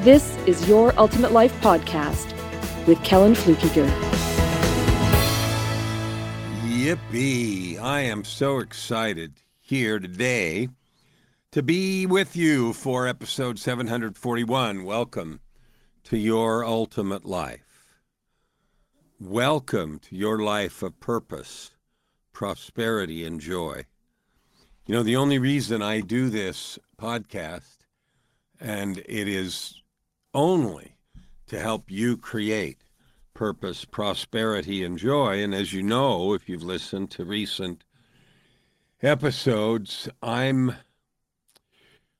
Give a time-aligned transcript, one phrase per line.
[0.00, 2.34] this is Your Ultimate Life Podcast
[2.86, 3.86] with Kellan Fluckiger.
[6.64, 7.78] Yippee!
[7.78, 10.70] I am so excited here today
[11.52, 14.84] to be with you for episode 741.
[14.84, 15.40] Welcome
[16.04, 17.98] to Your Ultimate Life.
[19.20, 21.72] Welcome to your life of purpose,
[22.32, 23.84] prosperity, and joy.
[24.86, 27.76] You know, the only reason I do this podcast,
[28.58, 29.74] and it is
[30.34, 30.96] only
[31.46, 32.78] to help you create
[33.34, 35.42] purpose, prosperity, and joy.
[35.42, 37.84] And as you know, if you've listened to recent
[39.02, 40.74] episodes, I'm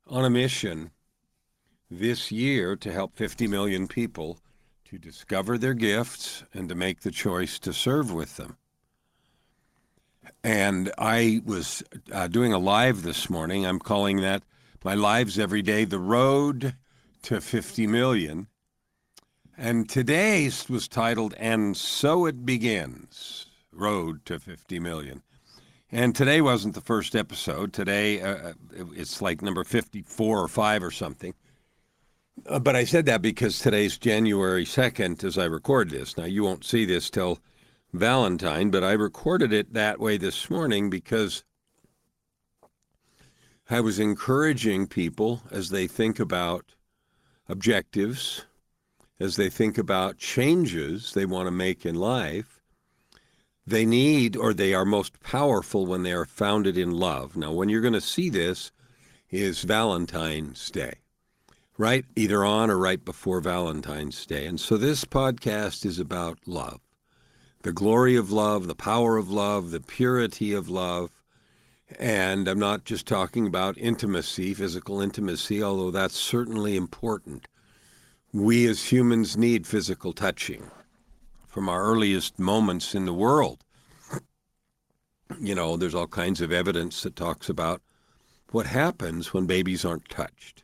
[0.06, 0.90] on a mission
[1.90, 4.38] this year to help 50 million people
[4.86, 8.56] to discover their gifts and to make the choice to serve with them.
[10.42, 13.66] And I was uh, doing a live this morning.
[13.66, 14.42] I'm calling that
[14.82, 16.74] my lives every day, the road
[17.22, 18.46] to 50 million.
[19.56, 25.22] And today's was titled, And So It Begins Road to 50 Million.
[25.92, 27.72] And today wasn't the first episode.
[27.72, 28.52] Today, uh, uh
[28.96, 31.34] it's like number 54 or 5 or something.
[32.46, 36.16] Uh, but I said that because today's January 2nd as I record this.
[36.16, 37.38] Now, you won't see this till
[37.92, 41.44] Valentine, but I recorded it that way this morning because
[43.68, 46.74] I was encouraging people as they think about
[47.50, 48.46] objectives,
[49.18, 52.60] as they think about changes they want to make in life.
[53.66, 57.36] They need, or they are most powerful when they are founded in love.
[57.36, 58.72] Now, when you're going to see this
[59.30, 60.94] is Valentine's Day
[61.80, 64.44] right either on or right before Valentine's Day.
[64.44, 66.80] And so this podcast is about love
[67.62, 71.10] the glory of love, the power of love, the purity of love.
[71.98, 77.48] And I'm not just talking about intimacy, physical intimacy, although that's certainly important.
[78.32, 80.70] We as humans need physical touching
[81.48, 83.64] from our earliest moments in the world.
[85.40, 87.82] You know, there's all kinds of evidence that talks about
[88.52, 90.62] what happens when babies aren't touched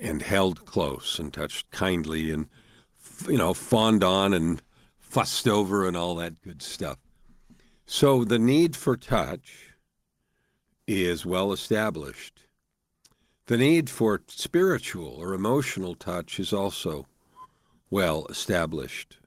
[0.00, 2.48] and held close and touched kindly and,
[3.28, 4.62] you know, fawned on and
[4.98, 6.98] fussed over and all that good stuff.
[7.86, 9.69] So the need for touch
[10.90, 12.40] is well established.
[13.46, 17.06] The need for spiritual or emotional touch is also
[17.90, 19.18] well established.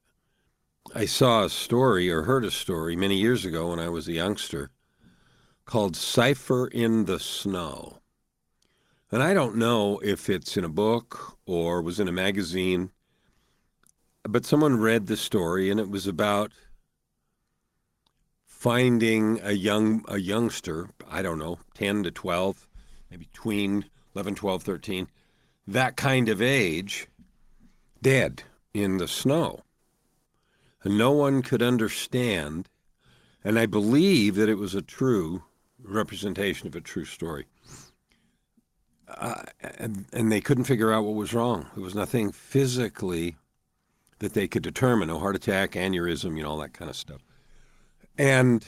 [0.94, 4.14] I saw a story or heard a story many years ago when I was a
[4.14, 4.72] youngster
[5.66, 8.00] called Cipher in the Snow.
[9.12, 12.92] And I don't know if it's in a book or was in a magazine,
[14.24, 16.52] but someone read the story and it was about
[18.64, 22.68] finding a young a youngster, I don't know, 10 to 12,
[23.10, 23.86] maybe between
[24.16, 25.08] 11, 12, 13,
[25.68, 27.08] that kind of age,
[28.02, 28.44] dead
[28.74, 29.62] in the snow.
[30.84, 32.68] And no one could understand,
[33.44, 35.44] and I believe that it was a true
[35.82, 37.46] representation of a true story
[39.18, 39.44] uh,
[39.78, 41.68] and, and they couldn't figure out what was wrong.
[41.76, 43.36] There was nothing physically
[44.20, 47.22] that they could determine no heart attack, aneurysm, you know, all that kind of stuff.
[48.18, 48.66] And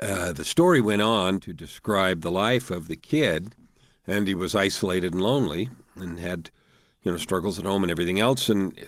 [0.00, 3.54] uh, the story went on to describe the life of the kid,
[4.06, 6.50] and he was isolated and lonely and had,
[7.02, 8.48] you know, struggles at home and everything else.
[8.48, 8.78] And,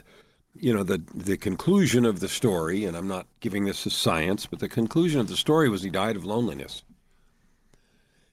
[0.54, 4.46] you know, the, the conclusion of the story, and I'm not giving this as science,
[4.46, 6.82] but the conclusion of the story was he died of loneliness.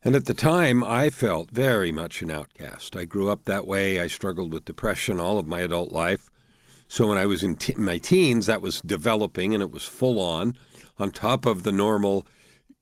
[0.03, 2.95] And at the time, I felt very much an outcast.
[2.95, 3.99] I grew up that way.
[3.99, 6.29] I struggled with depression all of my adult life.
[6.87, 10.55] So when I was in my teens, that was developing and it was full on,
[10.99, 12.27] on top of the normal,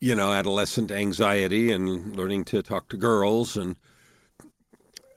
[0.04, 3.78] you know, adolescent anxiety and learning to talk to girls and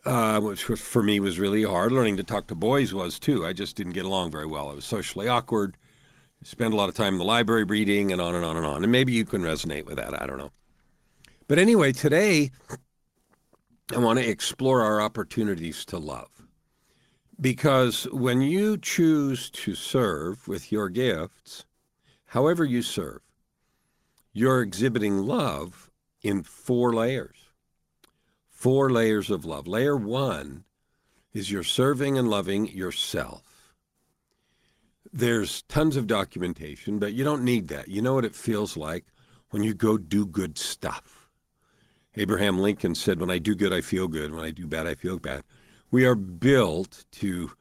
[0.05, 1.91] uh, which for me was really hard.
[1.91, 3.45] Learning to talk to boys was too.
[3.45, 4.71] I just didn't get along very well.
[4.71, 5.77] I was socially awkward.
[6.45, 8.85] Spend a lot of time in the library reading and on and on and on.
[8.85, 10.23] And maybe you can resonate with that.
[10.23, 10.53] I don't know.
[11.49, 12.53] But anyway, today
[13.93, 16.31] I want to explore our opportunities to love.
[17.41, 21.67] Because when you choose to serve with your gifts,
[22.27, 23.26] however you serve,
[24.37, 25.91] you're exhibiting love
[26.23, 27.49] in four layers.
[28.51, 29.67] Four layers of love.
[29.67, 30.65] Layer one
[31.33, 33.73] is you're serving and loving yourself.
[35.11, 37.89] There's tons of documentation, but you don't need that.
[37.89, 39.07] You know what it feels like
[39.49, 41.31] when you go do good stuff.
[42.15, 44.35] Abraham Lincoln said, When I do good, I feel good.
[44.35, 45.45] When I do bad, I feel bad.
[45.91, 47.53] We are built to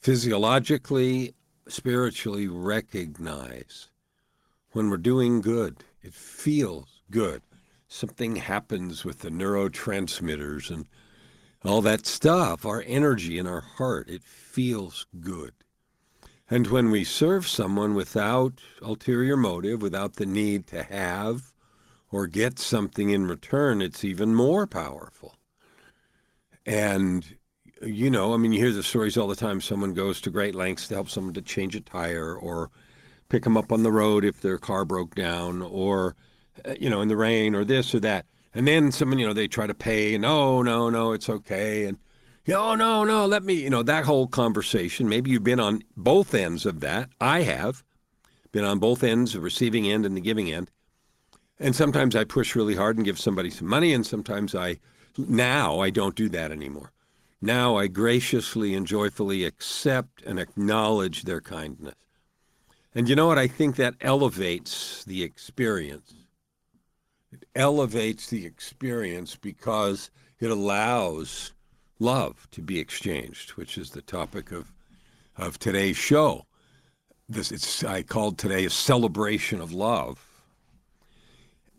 [0.00, 1.36] physiologically,
[1.68, 3.90] spiritually recognize
[4.72, 5.84] when we're doing good.
[6.06, 7.42] It feels good.
[7.88, 10.86] Something happens with the neurotransmitters and
[11.64, 14.08] all that stuff, our energy in our heart.
[14.08, 15.52] It feels good.
[16.48, 21.52] And when we serve someone without ulterior motive, without the need to have
[22.12, 25.34] or get something in return, it's even more powerful.
[26.64, 27.36] And,
[27.82, 29.60] you know, I mean, you hear the stories all the time.
[29.60, 32.70] Someone goes to great lengths to help someone to change a tire or
[33.28, 36.16] pick them up on the road if their car broke down or,
[36.64, 38.26] uh, you know, in the rain or this or that.
[38.54, 41.84] And then someone, you know, they try to pay and, oh, no, no, it's okay.
[41.84, 41.98] And,
[42.48, 45.08] oh, no, no, let me, you know, that whole conversation.
[45.08, 47.10] Maybe you've been on both ends of that.
[47.20, 47.84] I have
[48.52, 50.70] been on both ends, the receiving end and the giving end.
[51.58, 54.78] And sometimes I push really hard and give somebody some money, and sometimes I,
[55.16, 56.92] now I don't do that anymore.
[57.40, 61.94] Now I graciously and joyfully accept and acknowledge their kindness.
[62.96, 63.36] And you know what?
[63.36, 66.14] I think that elevates the experience.
[67.30, 70.10] It elevates the experience because
[70.40, 71.52] it allows
[71.98, 74.72] love to be exchanged, which is the topic of,
[75.36, 76.46] of today's show.
[77.28, 80.26] This it's I called today a celebration of love.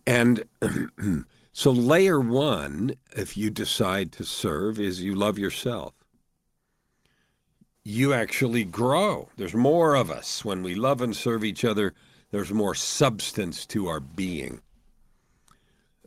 [0.05, 0.43] And
[1.51, 5.96] so layer one, if you decide to serve, is you love yourself.
[7.89, 9.29] You actually grow.
[9.37, 10.43] There's more of us.
[10.43, 11.93] When we love and serve each other,
[12.31, 14.59] there's more substance to our being.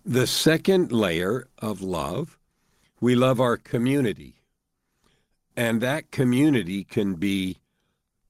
[0.04, 2.36] The second layer of love
[3.00, 4.42] we love our community.
[5.56, 7.60] And that community can be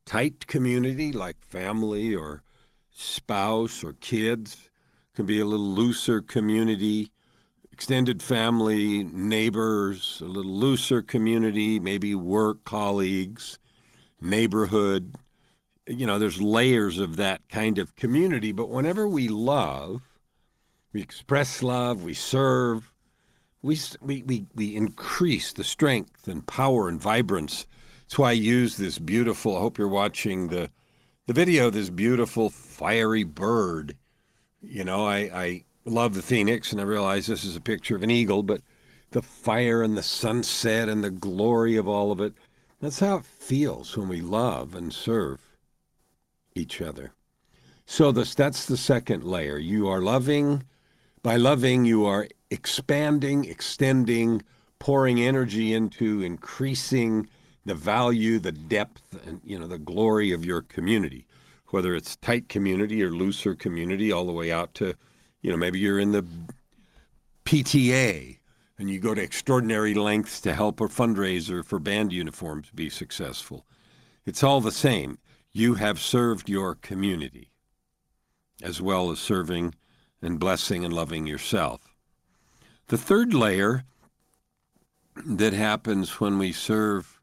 [0.06, 2.44] tight community like family or
[2.93, 4.69] spouse or kids.
[5.12, 7.11] It can be a little looser community,
[7.81, 13.59] extended family, neighbors, a little looser community, maybe work colleagues,
[14.21, 15.15] neighborhood.
[15.87, 18.53] You know, there's layers of that kind of community.
[18.53, 20.03] But whenever we love,
[20.93, 22.93] we express love, we serve,
[23.62, 27.67] we, we, we, we increase the strength and power and vibrance.
[28.03, 30.69] That's why I use this beautiful, I hope you're watching the,
[31.26, 33.97] the video, this beautiful fiery bird.
[34.61, 38.03] You know, I, I love the phoenix and I realize this is a picture of
[38.03, 38.62] an eagle, but
[39.11, 42.35] the fire and the sunset and the glory of all of it,
[42.81, 45.41] that's how it feels when we love and serve
[46.55, 47.12] each other.
[47.87, 49.59] So this, that's the second layer.
[49.59, 50.62] You are loving.
[51.23, 54.43] By loving, you are expanding, extending,
[54.79, 57.29] pouring energy into increasing
[57.67, 61.26] the value, the depth, and you know the glory of your community,
[61.69, 64.94] whether it's tight community or looser community, all the way out to,
[65.43, 66.25] you know, maybe you're in the
[67.45, 68.39] PTA
[68.79, 73.67] and you go to extraordinary lengths to help a fundraiser for band uniforms be successful.
[74.25, 75.19] It's all the same.
[75.53, 77.51] You have served your community
[78.63, 79.75] as well as serving
[80.23, 81.95] and blessing and loving yourself.
[82.89, 83.85] The third layer
[85.25, 87.21] that happens when we serve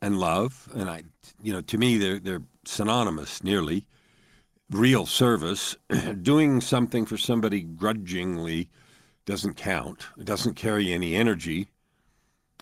[0.00, 1.04] and love, and I,
[1.40, 3.86] you know, to me they're they're synonymous nearly.
[4.72, 5.76] Real service,
[6.22, 8.70] doing something for somebody grudgingly
[9.26, 10.06] doesn't count.
[10.18, 11.68] It doesn't carry any energy.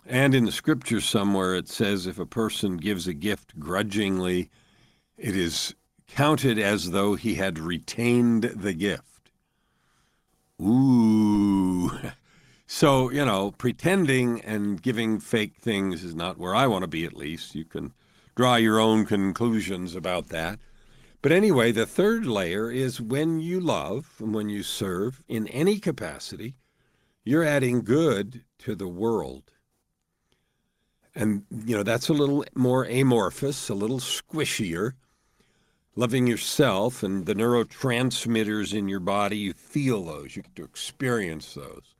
[0.05, 4.49] And in the scripture somewhere it says if a person gives a gift grudgingly,
[5.17, 5.73] it is
[6.07, 9.31] counted as though he had retained the gift.
[10.61, 11.91] Ooh.
[12.73, 17.03] So, you know, pretending and giving fake things is not where I want to be,
[17.03, 17.53] at least.
[17.53, 17.91] You can
[18.33, 20.57] draw your own conclusions about that.
[21.21, 25.79] But anyway, the third layer is when you love and when you serve in any
[25.79, 26.55] capacity,
[27.23, 29.51] you're adding good to the world.
[31.13, 34.93] And, you know, that's a little more amorphous, a little squishier
[35.95, 41.53] loving yourself and the neurotransmitters in your body, you feel those, you get to experience
[41.53, 41.95] those.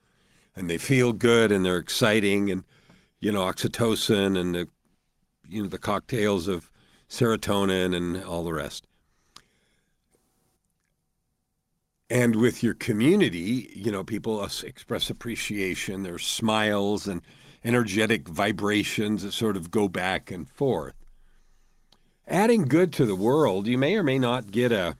[0.56, 2.63] And they feel good and they're exciting and
[3.20, 4.68] you know, oxytocin and the
[5.48, 6.72] you know, the cocktails of
[7.10, 8.88] serotonin and all the rest.
[12.12, 16.03] And with your community, you know, people express appreciation.
[16.03, 17.22] There's smiles and
[17.63, 20.94] energetic vibrations that sort of go back and forth
[22.27, 24.96] adding good to the world, you may or may not get a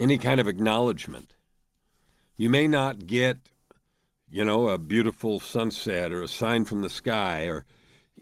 [0.00, 1.34] any kind of acknowledgement.
[2.36, 3.38] You may not get
[4.30, 7.64] you know, a beautiful sunset or a sign from the sky, or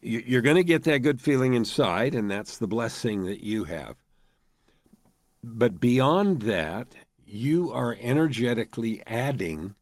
[0.02, 3.96] you're going to get that good feeling inside, and that's the blessing that you have.
[5.42, 6.88] But beyond that,
[7.26, 9.74] you are energetically adding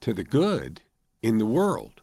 [0.00, 0.80] to the good
[1.20, 2.00] in the world.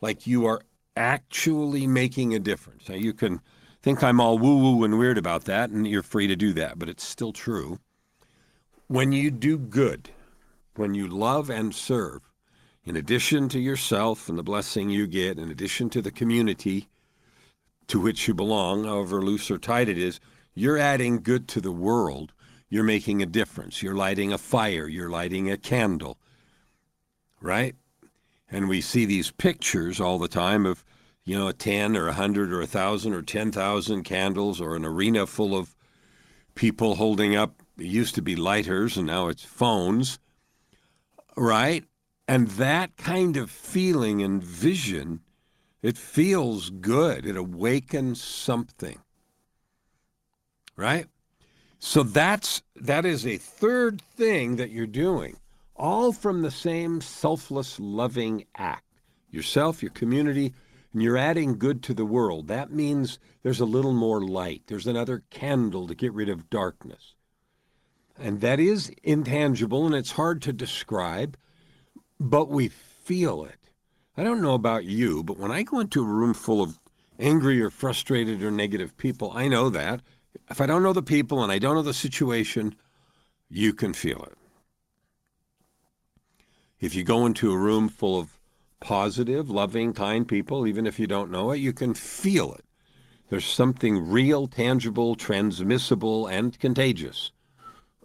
[0.00, 0.62] Like you are
[0.96, 2.88] actually making a difference.
[2.88, 3.40] Now, you can
[3.82, 6.78] think I'm all woo woo and weird about that, and you're free to do that,
[6.78, 7.78] but it's still true.
[8.88, 10.10] When you do good,
[10.76, 12.22] when you love and serve,
[12.84, 16.88] in addition to yourself and the blessing you get, in addition to the community
[17.88, 20.20] to which you belong, however loose or tight it is,
[20.54, 22.32] you're adding good to the world.
[22.68, 23.82] You're making a difference.
[23.82, 24.88] You're lighting a fire.
[24.88, 26.18] You're lighting a candle.
[27.40, 27.76] Right?
[28.50, 30.84] And we see these pictures all the time of,
[31.24, 34.84] you know, a 10 or a 100 or a 1,000 or 10,000 candles or an
[34.84, 35.74] arena full of
[36.54, 40.18] people holding up, it used to be lighters and now it's phones.
[41.36, 41.84] Right?
[42.26, 45.20] And that kind of feeling and vision,
[45.82, 47.26] it feels good.
[47.26, 49.00] It awakens something.
[50.74, 51.06] Right?
[51.78, 55.36] So that's that is a third thing that you're doing,
[55.76, 58.84] all from the same selfless loving act.
[59.30, 60.54] Yourself, your community,
[60.92, 62.48] and you're adding good to the world.
[62.48, 64.62] That means there's a little more light.
[64.66, 67.14] There's another candle to get rid of darkness.
[68.18, 71.36] And that is intangible and it's hard to describe
[72.18, 73.58] but we feel it.
[74.16, 76.80] I don't know about you, but when I go into a room full of
[77.18, 80.00] angry or frustrated or negative people, I know that.
[80.50, 82.74] If I don't know the people and I don't know the situation,
[83.48, 84.36] you can feel it.
[86.80, 88.38] If you go into a room full of
[88.80, 92.64] positive, loving, kind people, even if you don't know it, you can feel it.
[93.28, 97.32] There's something real, tangible, transmissible, and contagious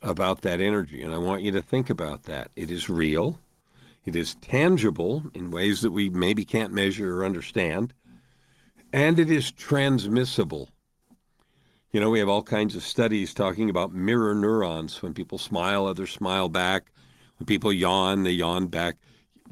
[0.01, 1.01] about that energy.
[1.03, 2.49] And I want you to think about that.
[2.55, 3.39] It is real,
[4.05, 7.93] it is tangible in ways that we maybe can't measure or understand,
[8.91, 10.69] and it is transmissible.
[11.91, 15.01] You know, we have all kinds of studies talking about mirror neurons.
[15.01, 16.91] When people smile, others smile back.
[17.37, 18.95] When people yawn, they yawn back.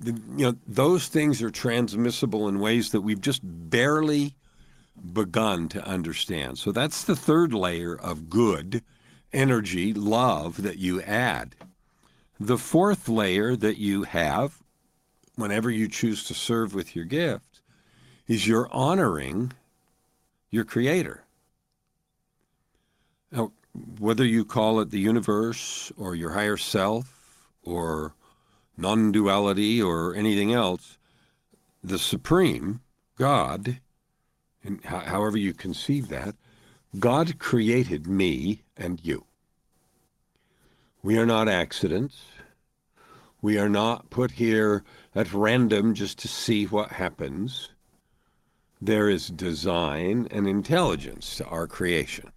[0.06, 4.36] You know, those things are transmissible in ways that we've just barely
[5.12, 6.58] begun to understand.
[6.58, 8.84] So that's the third layer of good
[9.34, 11.56] energy, love that you add.
[12.40, 14.64] The fourth layer that you have,
[15.36, 17.62] whenever you choose to serve with your gift,
[18.28, 19.52] is you're honoring
[20.50, 21.26] your Creator.
[23.32, 23.52] Now,
[24.00, 28.14] whether you call it the universe or your higher self or
[28.78, 30.98] non duality or anything else,
[31.84, 32.82] the Supreme,
[33.18, 33.80] God,
[34.64, 36.36] and however you conceive that,
[36.98, 39.26] God created me and you.
[41.04, 42.26] We are not accidents.
[43.42, 44.84] We are not put here
[45.16, 47.70] at random just to see what happens.
[48.82, 52.32] There is design and intelligence to our creation.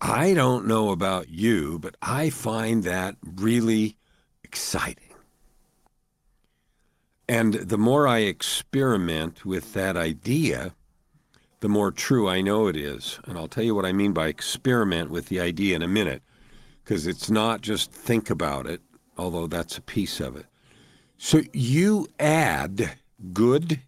[0.00, 3.96] I don't know about you, but I find that really
[4.42, 5.04] exciting.
[7.28, 10.74] And the more I experiment with that idea,
[11.60, 13.20] the more true I know it is.
[13.24, 16.22] And I'll tell you what I mean by experiment with the idea in a minute
[16.82, 18.80] because it's not just think about it,
[19.16, 20.46] although that's a piece of it.
[21.18, 22.96] So you add
[23.32, 23.80] good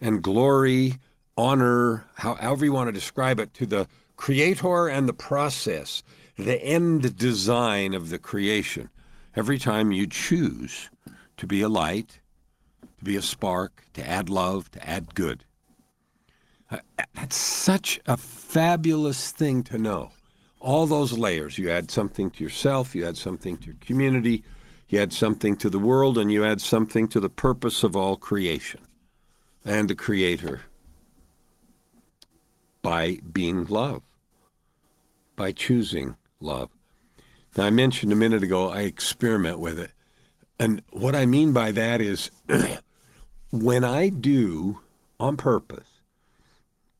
[0.00, 0.94] and glory,
[1.36, 3.88] honor, however you want to describe it, to the
[4.18, 6.02] creator and the process,
[6.36, 8.90] the end design of the creation.
[9.34, 10.90] Every time you choose
[11.38, 12.20] to be a light,
[12.98, 15.44] to be a spark, to add love, to add good.
[16.70, 16.78] Uh,
[17.14, 20.10] that's such a fabulous thing to know
[20.60, 21.56] all those layers.
[21.56, 24.44] You add something to yourself, you add something to your community,
[24.88, 28.16] you add something to the world, and you add something to the purpose of all
[28.16, 28.80] creation
[29.64, 30.62] and the Creator
[32.82, 34.02] by being love,
[35.38, 36.68] by choosing love.
[37.56, 39.92] Now, I mentioned a minute ago, I experiment with it.
[40.58, 42.30] And what I mean by that is
[43.50, 44.80] when I do
[45.18, 45.88] on purpose,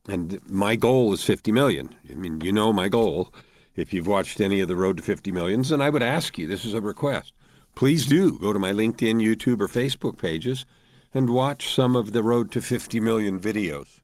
[0.07, 1.93] and my goal is 50 million.
[2.09, 3.31] I mean, you know my goal
[3.75, 5.71] if you've watched any of the Road to 50 Millions.
[5.71, 7.33] And I would ask you this is a request.
[7.75, 10.65] Please do go to my LinkedIn, YouTube, or Facebook pages
[11.13, 13.99] and watch some of the Road to 50 Million videos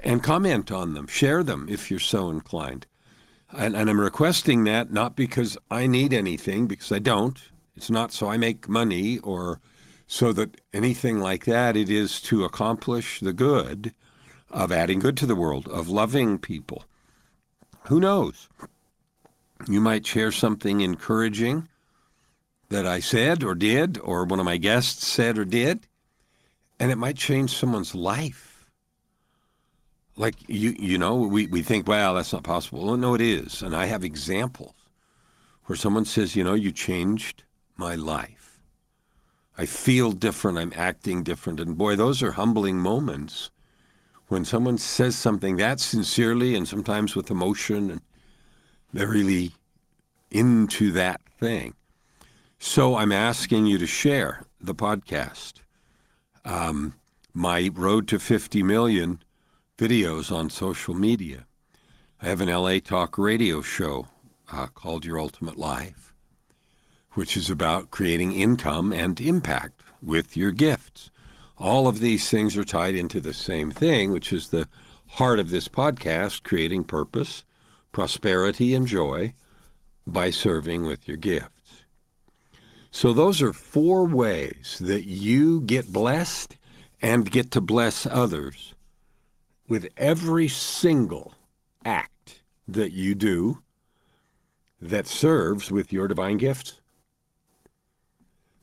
[0.00, 1.06] and comment on them.
[1.06, 2.86] Share them if you're so inclined.
[3.52, 7.38] And, and I'm requesting that not because I need anything, because I don't.
[7.76, 9.60] It's not so I make money or
[10.06, 11.76] so that anything like that.
[11.76, 13.94] It is to accomplish the good
[14.50, 16.84] of adding good to the world, of loving people,
[17.86, 18.48] who knows?
[19.68, 21.68] You might share something encouraging
[22.68, 25.86] that I said or did, or one of my guests said or did,
[26.78, 28.49] and it might change someone's life.
[30.20, 32.84] Like you, you know, we, we think, well, that's not possible.
[32.84, 33.62] Well, no, it is.
[33.62, 34.74] And I have examples
[35.64, 37.42] where someone says, you know, you changed
[37.78, 38.60] my life.
[39.56, 40.58] I feel different.
[40.58, 41.58] I'm acting different.
[41.58, 43.50] And boy, those are humbling moments
[44.28, 48.02] when someone says something that sincerely and sometimes with emotion and
[48.92, 49.52] they're really
[50.30, 51.72] into that thing.
[52.58, 55.54] So I'm asking you to share the podcast.
[56.44, 56.92] Um,
[57.32, 59.20] my road to 50 million
[59.80, 61.46] videos on social media.
[62.20, 64.08] I have an LA Talk radio show
[64.52, 66.12] uh, called Your Ultimate Life,
[67.14, 71.10] which is about creating income and impact with your gifts.
[71.56, 74.68] All of these things are tied into the same thing, which is the
[75.06, 77.42] heart of this podcast creating purpose,
[77.90, 79.32] prosperity, and joy
[80.06, 81.84] by serving with your gifts.
[82.90, 86.58] So, those are four ways that you get blessed
[87.00, 88.74] and get to bless others
[89.70, 91.32] with every single
[91.84, 93.62] act that you do
[94.82, 96.80] that serves with your divine gifts.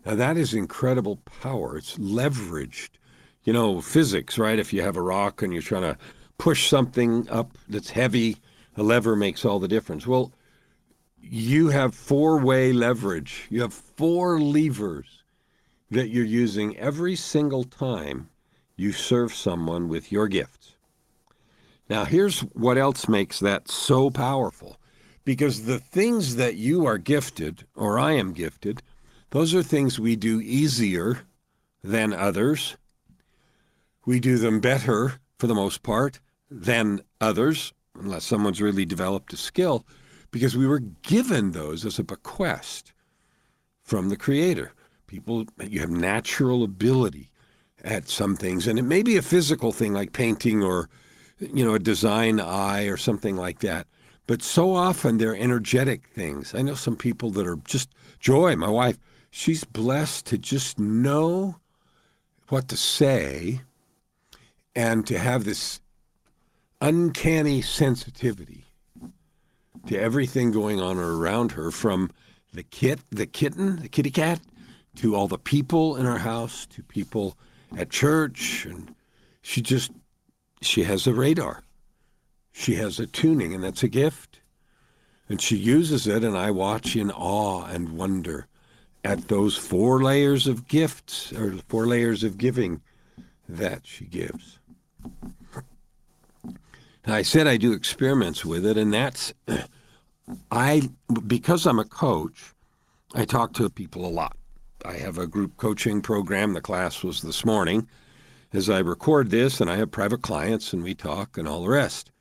[0.06, 1.78] Now, that is incredible power.
[1.78, 2.90] It's leveraged.
[3.44, 4.60] You know, physics, right?
[4.60, 5.98] If you have a rock and you're trying to
[6.38, 8.38] push something up that's heavy,
[8.76, 10.06] a lever makes all the difference.
[10.06, 10.34] Well,
[11.22, 13.48] you have four way leverage.
[13.50, 15.24] You have four levers
[15.90, 18.30] that you're using every single time
[18.76, 20.57] you serve someone with your gifts.
[21.90, 24.78] Now, here's what else makes that so powerful
[25.24, 28.82] because the things that you are gifted, or I am gifted,
[29.32, 31.20] those are things we do easier
[31.84, 32.78] than others.
[34.06, 39.38] We do them better, for the most part, than others, unless someone's really developed a
[39.38, 39.86] skill
[40.32, 42.94] because we were given those as a bequest
[43.84, 44.74] from the Creator.
[45.08, 47.32] People, you have natural ability
[47.84, 50.90] at some things, and it may be a physical thing like painting or,
[51.40, 53.88] you know, a design eye or something like that.
[54.26, 56.54] But so often they're energetic things.
[56.54, 58.56] I know some people that are just joy.
[58.56, 58.98] My wife,
[59.32, 61.56] she's blessed to just know
[62.50, 63.62] what to say
[64.76, 65.82] and to have this
[66.82, 68.66] uncanny sensitivity
[69.88, 72.12] to everything going on around her from
[72.54, 74.42] the kit, the kitten, the kitty cat,
[74.96, 77.38] to all the people in our house, to people
[77.78, 78.66] at church.
[78.66, 78.94] And
[79.42, 79.92] she just,
[80.62, 81.64] she has a radar.
[82.52, 84.40] She has a tuning, and that's a gift.
[85.30, 88.48] And she uses it, and I watch in awe and wonder
[89.04, 92.82] at those four layers of gifts, or four layers of giving
[93.48, 94.60] that she gives.
[97.10, 99.34] I said I do experiments with it, and that's
[100.52, 100.90] I
[101.26, 102.54] because I'm a coach,
[103.16, 104.36] I talk to people a lot.
[104.84, 106.54] I have a group coaching program.
[106.54, 107.88] The class was this morning.
[108.54, 111.70] As I record this, and I have private clients, and we talk, and all the
[111.70, 112.12] rest.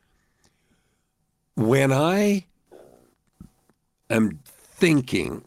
[1.55, 2.47] When I
[4.11, 5.45] am thinking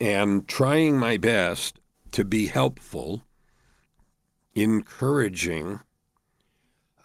[0.00, 1.80] and trying my best
[2.12, 3.24] to be helpful,
[4.54, 5.80] encouraging,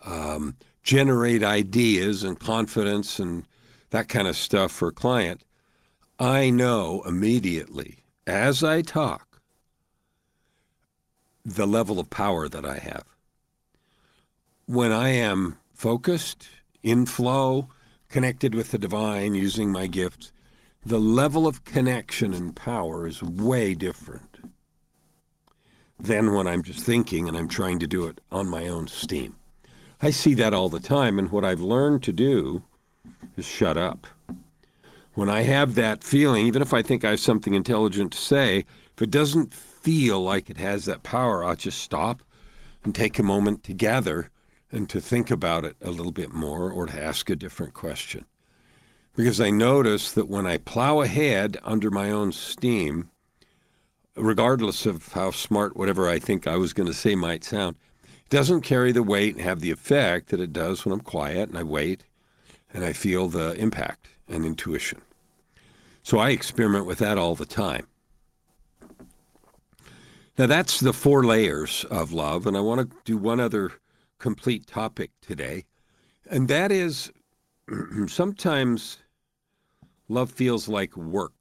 [0.06, 3.46] um, generate ideas and confidence and
[3.90, 5.44] that kind of stuff for a client,
[6.20, 9.33] I know immediately as I talk
[11.46, 13.06] the level of power that I have.
[14.66, 16.48] When I am focused,
[16.82, 17.70] in flow,
[18.10, 20.32] connected with the divine, using my gifts,
[20.86, 24.38] the level of connection and power is way different
[26.00, 29.36] than when I'm just thinking and I'm trying to do it on my own steam.
[30.02, 32.64] I see that all the time, and what I've learned to do
[33.38, 34.06] is shut up.
[35.14, 38.66] When I have that feeling, even if I think I have something intelligent to say,
[38.96, 39.54] if it doesn't
[39.84, 42.24] feel like it has that power, I'll just stop
[42.84, 44.30] and take a moment to gather
[44.72, 48.26] and to think about it a little bit more or to ask a different question.
[49.16, 53.10] Because I notice that when I plow ahead under my own steam,
[54.16, 58.30] regardless of how smart whatever I think I was going to say might sound, it
[58.30, 61.58] doesn't carry the weight and have the effect that it does when I'm quiet and
[61.58, 62.04] I wait
[62.74, 65.02] and I feel the impact and intuition.
[66.04, 67.86] So I experiment with that all the time.
[70.38, 73.74] Now, that's the four layers of love, and I want to do one other
[74.18, 75.66] complete topic today,
[76.30, 77.12] and that is
[78.08, 78.98] sometimes
[80.10, 81.34] love feels like work.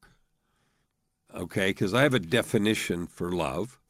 [1.34, 3.80] Okay, because I have a definition for love,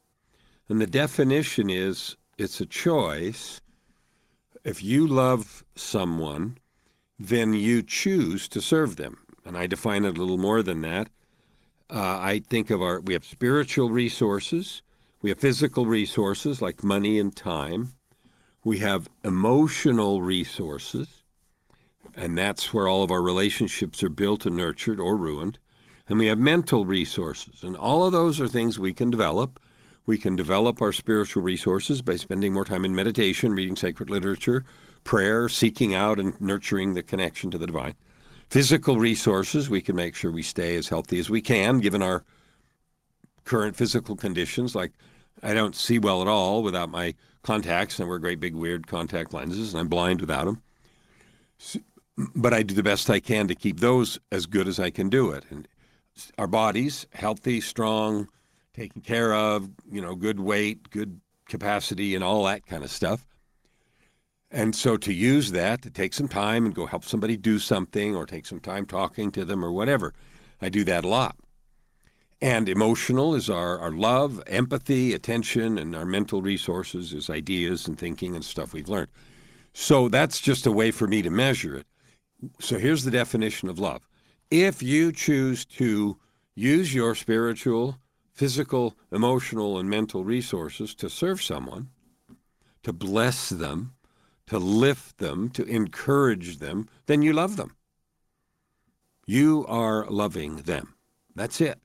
[0.69, 3.61] and the definition is it's a choice.
[4.65, 6.59] If you love someone,
[7.19, 9.19] then you choose to serve them.
[9.45, 11.09] And I define it a little more than that.
[11.91, 14.83] Uh, I think of our, we have spiritual resources,
[15.23, 17.93] we have physical resources like money and time,
[18.65, 21.09] we have emotional resources,
[22.17, 25.59] and that's where all of our relationships are built and nurtured or ruined.
[26.09, 29.61] And we have mental resources, and all of those are things we can develop.
[30.05, 34.65] We can develop our spiritual resources by spending more time in meditation, reading sacred literature,
[35.05, 37.95] prayer, seeking out and nurturing the connection to the divine.
[38.51, 42.25] Physical resources, we can make sure we stay as healthy as we can given our
[43.45, 44.75] current physical conditions.
[44.75, 44.93] Like,
[45.43, 48.87] I don't see well at all without my contacts, and I wear great big weird
[48.87, 50.63] contact lenses, and I'm blind without them.
[52.37, 55.09] But I do the best I can to keep those as good as I can
[55.09, 55.45] do it.
[55.51, 55.67] And
[56.39, 58.29] our bodies, healthy, strong,
[58.75, 63.27] taken care of, you know, good weight, good capacity, and all that kind of stuff.
[64.51, 68.15] And so to use that, to take some time and go help somebody do something
[68.15, 70.13] or take some time talking to them or whatever,
[70.61, 71.37] I do that a lot.
[72.43, 77.97] And emotional is our, our love, empathy, attention, and our mental resources is ideas and
[77.97, 79.11] thinking and stuff we've learned.
[79.75, 81.87] So that's just a way for me to measure it.
[82.59, 84.09] So here's the definition of love.
[84.51, 86.19] If you choose to
[86.57, 87.99] use your spiritual,
[88.33, 91.91] physical, emotional, and mental resources to serve someone,
[92.83, 93.95] to bless them,
[94.49, 97.77] to lift them, to encourage them, then you love them.
[99.27, 100.95] You are loving them.
[101.37, 101.79] That's it.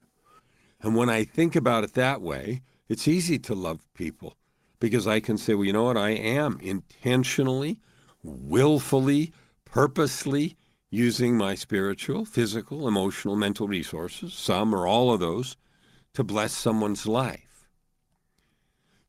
[0.82, 4.38] And when I think about it that way, it's easy to love people
[4.80, 5.98] because I can say, well, you know what?
[5.98, 7.80] I am intentionally,
[8.24, 9.34] willfully,
[9.66, 10.56] purposely
[10.90, 15.58] using my spiritual, physical, emotional, mental resources, some or all of those,
[16.14, 17.68] to bless someone's life.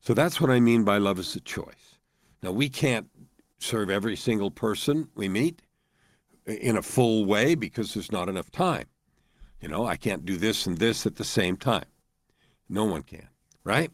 [0.01, 1.97] So that's what I mean by love is a choice.
[2.41, 3.07] Now, we can't
[3.59, 5.61] serve every single person we meet
[6.45, 8.85] in a full way because there's not enough time.
[9.61, 11.85] You know, I can't do this and this at the same time.
[12.69, 13.27] No one can,
[13.63, 13.91] right?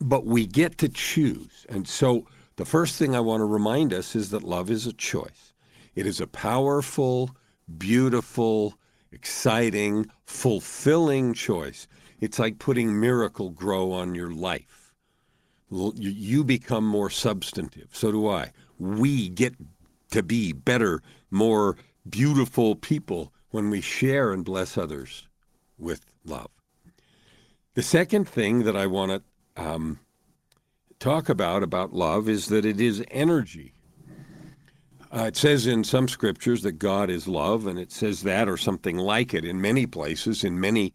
[0.00, 1.66] But we get to choose.
[1.68, 4.92] And so the first thing I want to remind us is that love is a
[4.92, 5.52] choice.
[5.94, 7.30] It is a powerful,
[7.78, 8.78] beautiful,
[9.10, 11.88] exciting, fulfilling choice.
[12.20, 14.92] It's like putting Miracle-Gro on your life.
[15.70, 17.88] You become more substantive.
[17.92, 19.54] So do I we get
[20.10, 21.76] to be better, more
[22.08, 25.26] beautiful people when we share and bless others
[25.78, 26.50] with love.
[27.74, 29.22] The second thing that I want
[29.56, 30.00] to um,
[30.98, 33.72] talk about about love is that it is energy.
[35.10, 38.56] Uh, it says in some scriptures that God is love, and it says that or
[38.56, 40.92] something like it in many places, in many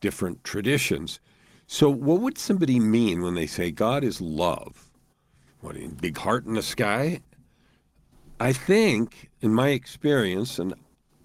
[0.00, 1.20] different traditions.
[1.68, 4.90] So, what would somebody mean when they say God is love?
[5.60, 7.20] What, big heart in the sky?
[8.40, 10.74] I think, in my experience, and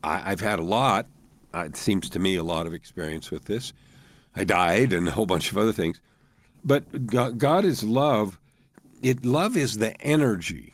[0.07, 1.07] I, have had a lot,
[1.53, 3.73] uh, it seems to me a lot of experience with this.
[4.35, 5.99] I died and a whole bunch of other things.
[6.63, 8.39] But God, God is love.
[9.01, 10.73] It love is the energy.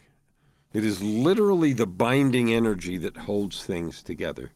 [0.74, 4.52] It is literally the binding energy that holds things together.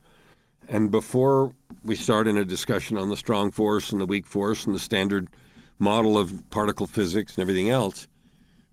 [0.68, 4.66] And before we start in a discussion on the strong force and the weak force
[4.66, 5.30] and the standard
[5.80, 8.08] model of particle physics and everything else,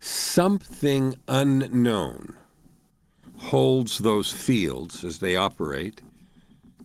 [0.00, 2.34] something unknown
[3.36, 6.00] holds those fields as they operate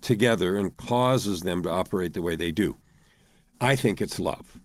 [0.01, 2.77] together and causes them to operate the way they do.
[3.59, 4.59] I think it's love.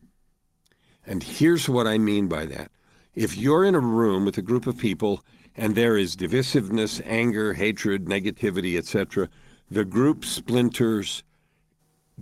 [1.07, 2.70] And here's what I mean by that.
[3.14, 5.25] If you're in a room with a group of people
[5.57, 9.29] and there is divisiveness, anger, hatred, negativity, etc.,
[9.70, 11.23] the group splinters.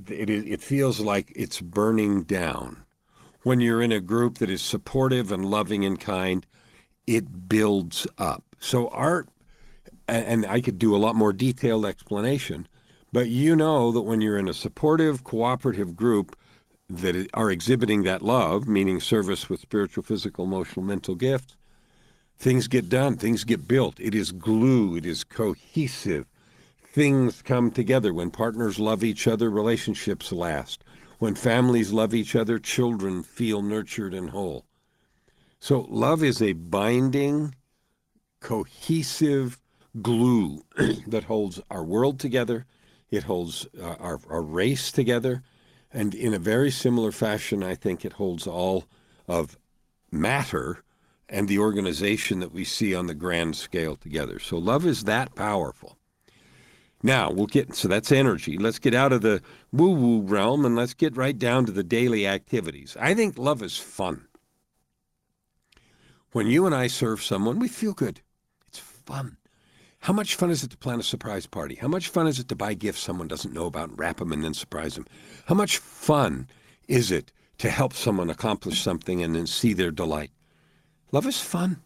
[0.08, 2.84] It, it feels like it's burning down.
[3.42, 6.46] When you're in a group that is supportive and loving and kind,
[7.06, 8.44] it builds up.
[8.58, 9.26] So our
[10.08, 12.66] and I could do a lot more detailed explanation,
[13.12, 16.36] but you know that when you're in a supportive, cooperative group
[16.88, 21.56] that are exhibiting that love, meaning service with spiritual, physical, emotional, mental gifts,
[22.38, 23.98] things get done, things get built.
[24.00, 26.26] It is glue, it is cohesive.
[26.92, 28.12] Things come together.
[28.12, 30.84] When partners love each other, relationships last.
[31.18, 34.66] When families love each other, children feel nurtured and whole.
[35.58, 37.54] So, love is a binding,
[38.40, 39.61] cohesive,
[40.00, 40.64] glue
[41.06, 42.66] that holds our world together.
[43.10, 45.42] It holds uh, our, our race together.
[45.92, 48.84] And in a very similar fashion, I think it holds all
[49.28, 49.58] of
[50.10, 50.82] matter
[51.28, 54.38] and the organization that we see on the grand scale together.
[54.38, 55.96] So love is that powerful.
[57.02, 58.58] Now we'll get so that's energy.
[58.58, 62.26] Let's get out of the woo-woo realm and let's get right down to the daily
[62.26, 62.96] activities.
[63.00, 64.28] I think love is fun.
[66.32, 68.20] When you and I serve someone, we feel good.
[68.68, 69.36] It's fun.
[70.02, 71.76] How much fun is it to plan a surprise party?
[71.76, 74.32] How much fun is it to buy gifts someone doesn't know about and wrap them
[74.32, 75.06] and then surprise them?
[75.46, 76.48] How much fun
[76.88, 80.32] is it to help someone accomplish something and then see their delight?
[81.12, 81.82] Love is fun.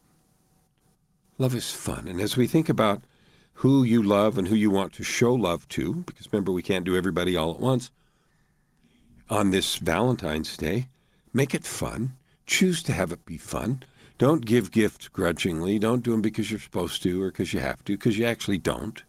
[1.36, 2.08] Love is fun.
[2.08, 3.04] And as we think about
[3.52, 6.86] who you love and who you want to show love to, because remember, we can't
[6.86, 7.90] do everybody all at once,
[9.28, 10.88] on this Valentine's Day,
[11.34, 12.16] make it fun.
[12.46, 13.82] Choose to have it be fun.
[14.18, 15.78] Don't give gifts grudgingly.
[15.78, 18.58] Don't do them because you're supposed to or because you have to, because you actually
[18.58, 19.02] don't.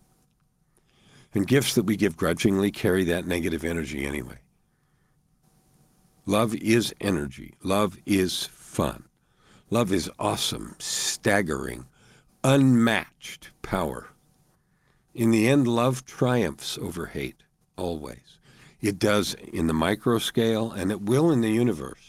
[1.33, 4.39] And gifts that we give grudgingly carry that negative energy anyway.
[6.25, 7.53] Love is energy.
[7.63, 9.05] Love is fun.
[9.69, 11.85] Love is awesome, staggering,
[12.43, 14.09] unmatched power.
[15.13, 17.43] In the end, love triumphs over hate,
[17.75, 18.39] always.
[18.81, 22.06] It does in the micro scale, and it will in the universe.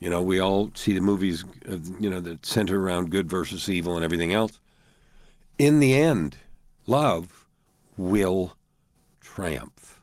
[0.00, 3.68] You know, we all see the movies, uh, you know, that center around good versus
[3.68, 4.58] evil and everything else.
[5.58, 6.36] In the end,
[6.86, 7.46] love
[7.98, 8.56] will
[9.20, 10.00] triumph.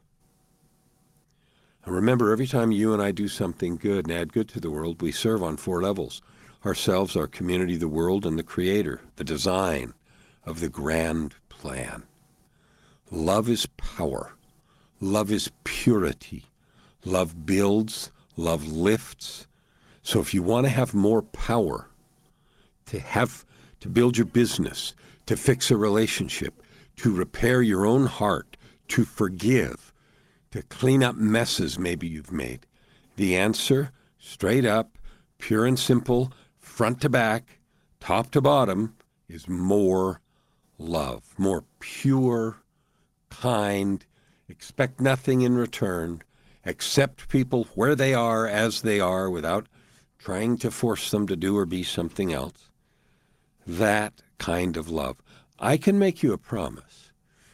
[1.84, 4.70] And remember, every time you and I do something good and add good to the
[4.70, 6.22] world, we serve on four levels
[6.66, 9.94] ourselves, our community, the world, and the Creator, the design
[10.46, 12.04] of the grand plan.
[13.10, 14.34] Love is power.
[15.00, 16.46] Love is purity.
[17.06, 18.12] Love builds.
[18.36, 19.47] Love lifts.
[20.08, 21.90] So if you want to have more power
[22.86, 23.46] to have
[23.82, 24.94] to build your business,
[25.26, 26.64] to fix a relationship,
[26.96, 28.56] to repair your own heart,
[28.88, 29.92] to forgive,
[30.52, 32.66] to clean up messes maybe you've made,
[33.18, 34.98] the answer, straight up,
[35.40, 37.60] pure and simple, front to back,
[38.00, 38.96] top to bottom,
[39.28, 40.22] is more
[40.78, 42.62] love, more pure,
[43.30, 44.06] kind,
[44.48, 46.22] expect nothing in return,
[46.66, 49.68] accept people where they are as they are without
[50.20, 52.70] trying to force them to do or be something else.
[53.66, 55.18] That kind of love.
[55.60, 57.12] I can make you a promise,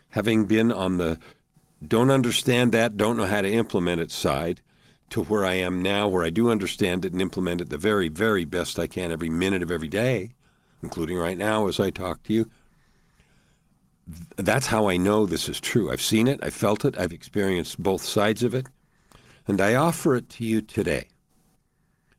[0.10, 1.20] having been on the
[1.86, 4.62] don't understand that, don't know how to implement it side,
[5.10, 8.08] to where I am now, where I do understand it and implement it the very,
[8.08, 10.32] very best I can every minute of every day,
[10.82, 12.50] including right now as I talk to you.
[14.38, 15.92] That's how I know this is true.
[15.92, 18.68] I've seen it, I've felt it, I've experienced both sides of it,
[19.48, 21.08] and I offer it to you today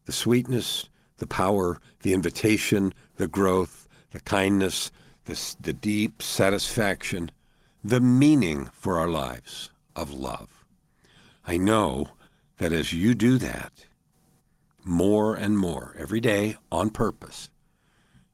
[0.04, 0.88] the sweetness,
[1.18, 4.90] the power, the invitation, the growth, the kindness,
[5.24, 7.30] the, the deep satisfaction,
[7.82, 10.64] the meaning for our lives of love.
[11.46, 12.08] I know
[12.58, 13.86] that as you do that,
[14.84, 17.48] more and more every day on purpose,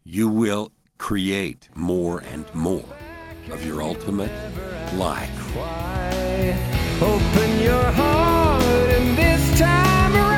[0.05, 2.85] you will create more and more
[3.51, 4.33] of your ultimate
[4.95, 5.57] life.
[7.03, 8.10] Open your heart